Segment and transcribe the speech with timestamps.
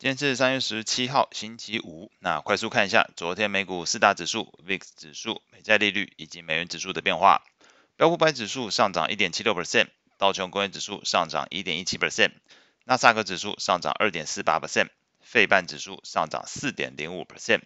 [0.00, 2.10] 今天是三月十七号，星期五。
[2.20, 7.42] 那快速看一下昨天美股四大指数、VIX 指数、美债利率以及美元指数的变化。
[7.98, 12.30] 标普百指数上涨一点七六 percent，道琼工业指数上涨一点一七 percent，
[12.84, 14.88] 纳斯达克指数上涨二点四八 percent，
[15.20, 17.60] 费半指数上涨四点零五 percent，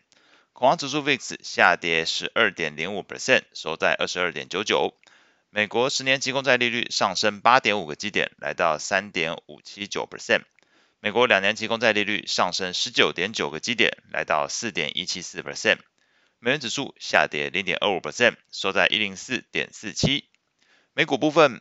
[0.53, 4.93] 恐慌指数 VIX 下跌十二点零五 percent，收在二十二点九九。
[5.51, 10.43] 美国十年期公债利率上升八点五个基点，来到三点五七九 percent。
[11.05, 15.77] 美国两年期公债利率上升十九点九个基点，来到四点一七四 percent。
[16.39, 20.31] 美元指数下跌零点二五 percent，收在一零四点四七。
[20.95, 21.61] 美股部分，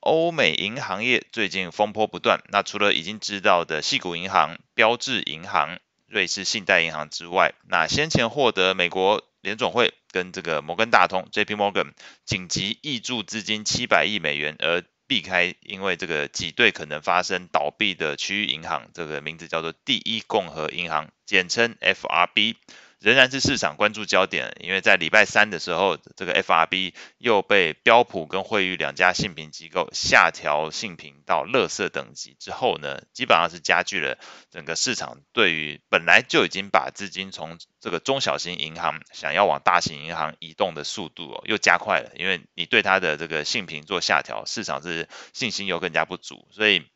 [0.00, 2.40] 欧美银行业最近风波不断。
[2.50, 5.78] 那除了已经知道的矽谷银行、标志银行、
[6.08, 11.54] 瑞士信贷银行之外，那先前获得美国联总会跟这个摩根大通 （J.P.
[11.54, 11.92] Morgan）
[12.24, 22.56] 紧急挹注资金七百亿美元而避开，因为这个挤兑可能发生倒闭的区域银行，这个名字叫做第一共和银行，简称 FRB。
[23.02, 34.18] 仍然是市场关注焦点，因为在礼拜三的时候，这个 FRB 又被标普跟惠誉两家信评机构下调信评到垃圾等级之后呢，基本上是加剧了
[34.50, 46.86] 整个市场对于本来就已经把资金从这个中小型银行想要往大型银行移动的速度，又加快了，因为你对它的这个信评做下调，市场是信心又更加不足，所以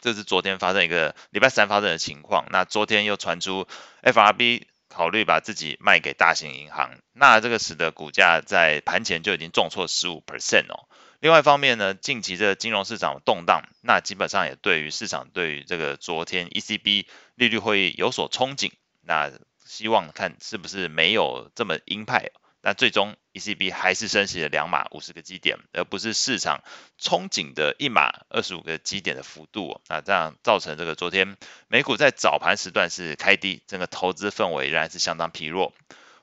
[0.00, 2.46] 这是昨天发生一个礼拜三发生的情况。
[2.50, 3.68] 那昨天又传出
[4.02, 4.66] FRB。
[4.96, 10.88] 考虑把自己卖给大型银行，那这个使得股价在盘前就已经重挫十五 percent 哦。
[11.20, 19.30] 另外一方面呢，近期这个金融市场动荡，那基本上也对于市场对于这个昨天 ECB 利率会议有所憧憬，那
[19.66, 22.30] 希望看是不是没有这么鹰派。
[22.66, 26.64] 那最终 ECB 还是升息了两码五十个基点，而不是市场
[27.00, 29.80] 憧憬的一码二十五个基点的幅度。
[29.88, 31.36] 那这样造成这个昨天
[31.68, 35.74] 美股在早盘时段是开低，整个投资氛围仍然是相当疲弱。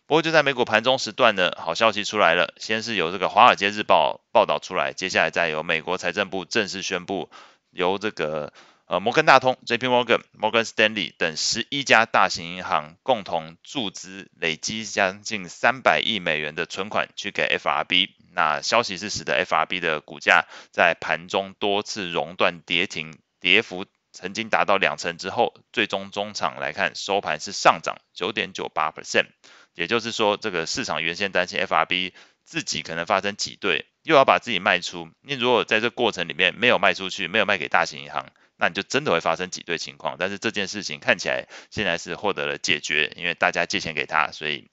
[0.06, 7.30] 不过就在美股盘中时段呢，好消息出来了，先是由这个《华尔街日报》报道出来，接下来再由美国财政部正式宣布，
[7.70, 8.52] 由这个。
[8.86, 9.88] 呃，摩根大通 （J.P.
[9.88, 18.10] Morgan）、Morgan Stanley 等十一家大型银行共同注资，累积将近三百亿美元的存款去给 FRB。
[18.34, 29.28] 那消息是使得 FRB 的股价在盘中多次熔断跌停，跌幅曾经达到两成之后，最终中场来看收盘是上涨九点九八 percent。
[29.76, 32.12] 也就是说，这个市场原先担心 FRB
[32.44, 35.10] 自己可能发生挤兑，又要把自己卖出。
[35.22, 38.28] 你如果在这过程里面没有卖出去，没有卖给大型银行。
[38.56, 44.70] 那你就真的会发生挤兑情况，但是这件事情看起来现在是获得了解决，因为大家借钱给他，所以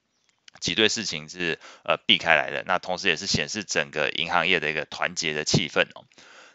[0.61, 2.63] 挤兑事情是呃避开来的。
[2.67, 6.05] 那同时也是显示整个银行业的一个团结的气氛哦。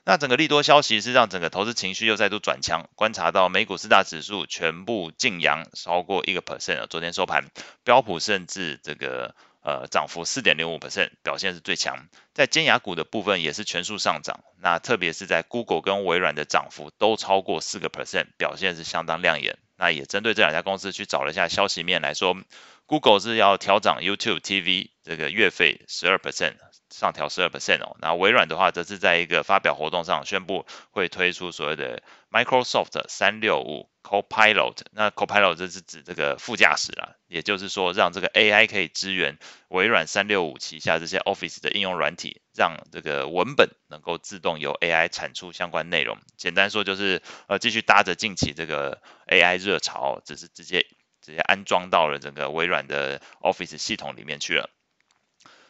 [0.05, 7.45] 那整个利多消息是让整个投资情绪又再度转强，观察到美股四大指数全部劲扬超过一个 percent，昨天收盘
[7.83, 9.35] 标普甚至这个。
[9.65, 12.07] 呃，涨幅四点零五 percent，表现是最强。
[12.35, 19.57] 在尖牙股的部分也是全数上涨，那特别是在 Google 跟微软的涨幅都超过四个 percent，表现是相当亮眼。
[19.75, 22.37] 那也针对这两家公司去找了一下消息面来说
[22.85, 26.55] ，Google 是要调涨 YouTube TV 这个月费十二 percent。
[26.91, 32.01] 上调十二 percent 哦，那微软的话则是在一个发表活动上宣布会推出所谓的
[32.31, 39.37] Microsoft 三六五 Copilot，那 Copilot 这是指这个副驾驶啦，也就是说让这个 AI 可以支援
[39.67, 46.17] 微软三六五旗下这些 Office 的应用软体，让这个文本能够自动由 AI 产出相关内容。
[46.37, 50.85] 简单说就是呃继续搭着近期这个 AI 热潮，只是直接
[51.25, 54.69] 直接安装到了整个微软的 Office 系统里面去了。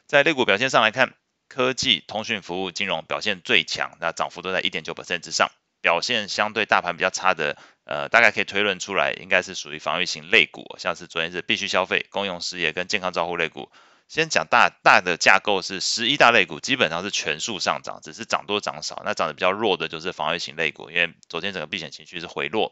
[0.06, 1.14] 在类股表现上来看，
[1.48, 5.50] 科技、通讯服务、金融表现最强，那涨幅都在一点九 percent 之上。
[5.80, 13.72] 表现相对大盘比较差的，呃，大概可以推论出来，应该是属于防御型类股，像是昨天是必须消费、公用事业跟健康照护类股。
[14.08, 19.02] 先讲大大的架构是十一大类股基本上是全数上涨，只是涨多涨少。
[19.04, 22.72] 那涨得比较弱的就是防御型类股，因为昨天整个避险情绪是回落。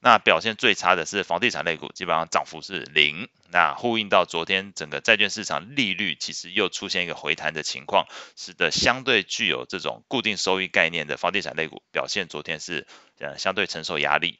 [0.00, 3.28] 那表现最差的是房地产类股，基本上涨幅是零。
[3.48, 8.06] 那呼应到昨天整个债券市场利率其实又出现一个回弹的情况，
[8.36, 12.86] 使得相对具有这种固定收益概念的房地产类股表现昨天是
[13.18, 14.38] 呃相对承受压力。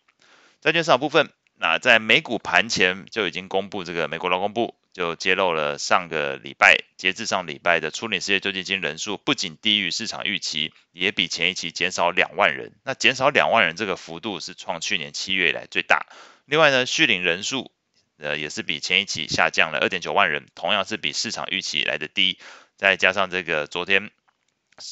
[0.60, 4.76] 债券市场部分，那在美股盘前就已经公布这个美国劳工部。
[4.94, 12.72] 就揭露了上个礼拜截至上礼拜的初领失业救济金人数，不仅低于市场预期，也比前一期减少两万人。
[12.84, 16.06] 那减少两万人这个幅度是创去年七月以来最大。
[16.46, 17.72] 另外呢，续领人数
[18.18, 22.38] 呃也是比前一期下降了二点九万人，同样是比市场预期来的低。
[22.76, 24.12] 再加上这个昨天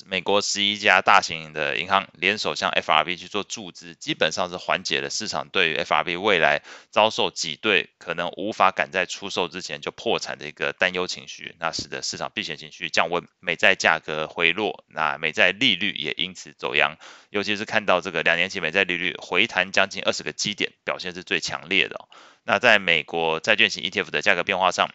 [0.06, 16.96] 美国十一家大型的银行联手向 FRB 去做注资，基本上是缓解了市场对于 FRB 未来遭受挤兑，可能无法赶在出售之前就破产的一个担忧情绪，那使得市场避险情绪降温，美债价格回落，那美债利率也因此走扬，
[17.31, 22.08] 尤其是看到这个两年期美债利率回弹将近二十个基点，表现是最强烈的。
[22.44, 24.90] 那在美国债券型 ETF 的价格变化上，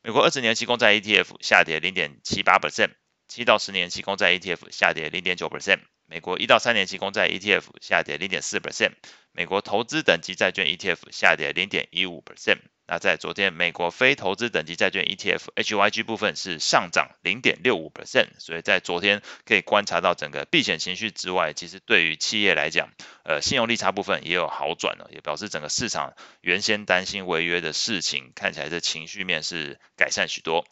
[0.00, 2.92] 美国二十年期公债 ETF 下跌零点七八 percent。
[3.30, 8.94] 七到十年期公债 ETF 下跌零点九 percent，美国一到三年期公债 ETF 下跌零点四 percent，
[9.30, 12.58] 美国投资等级债券 ETF 下跌零点一五 percent。
[12.88, 22.90] 那在昨天，美国非投资等级债券 ETF HYG 部分是上涨零点六五 percent，所以在昨天可以观察到整个避险情绪之外，其实对于企业来讲，
[23.22, 30.66] 呃，信用利差部分也有好转了，也表示整个市场原先担心违约的事情，看起来这情绪面是改善许多。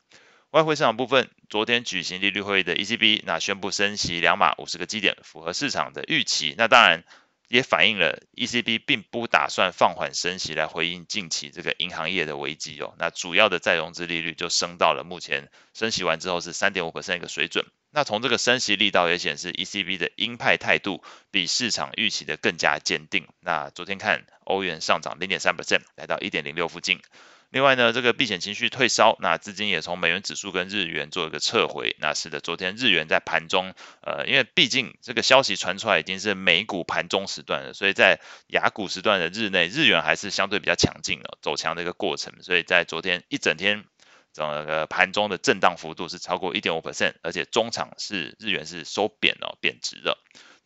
[0.50, 6.54] 外汇市场部分，昨天举行利率会议的 ECB，那宣布升息两码五十个基点，符合市场的预期。
[6.56, 7.04] 那当然
[7.48, 12.94] 也反映了 ECB 并不打算放缓升息来回应近期这个银行业的危机哦。
[12.98, 17.66] 那主要的再融资利率就升到了目前升息完之后是三点五 percent 一个水准。
[17.90, 23.28] 那从这个升息力道也显示 ECB 的鹰派态度比市场预期的更加坚定。
[23.40, 27.02] 那昨天看欧元上涨零点三 percent，来到一点零六附近。
[27.50, 43.84] 另外呢，这个避险情绪退烧，那资金也从美元指数跟日元做一个撤回，那使得昨天日元在盘中，呃，因为毕竟这个消息传出来已经是美股盘中时段了，所以在亚股时段的日内，日元还是相对比较强劲的，走强的一个过程，所以在昨天一整天
[44.34, 50.18] 整个盘中的震荡幅度是超过一点五 percent，而且中场是日元是收贬了，贬值的。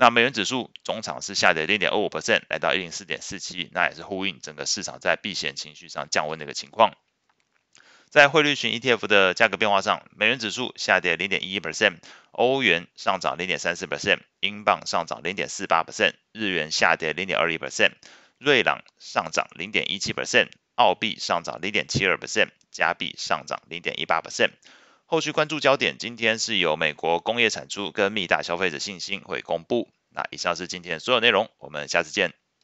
[0.03, 6.93] 那美元指数终场是下跌零点二五 percent，来到一零四点四七，那也是呼应整个市场在避险情绪上降温的一个情况。
[8.11, 11.99] 在汇率型 ETF 的价格变化上，美元指数下跌零点一一 percent，
[12.33, 17.93] 欧元上涨零点三四 percent，英镑上涨零点四八 percent，日元下跌零点二一 percent，
[18.39, 24.51] 瑞郎上涨零点一七 percent，澳币上涨零点七二 percent，加币上涨零点一八 percent。
[25.13, 29.91] 后续关注焦点，今天是由美国工业产出跟密大消费者信心会公布。
[30.09, 32.33] 那以上是今天所有内容，我们下次见。